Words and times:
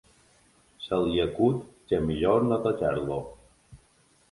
Se 0.85 0.97
li 1.01 1.21
acut 1.25 1.59
que 1.91 2.01
millor 2.07 2.49
no 2.49 2.59
tocar-lo. 2.67 3.21